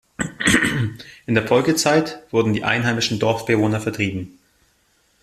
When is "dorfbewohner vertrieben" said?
3.19-4.39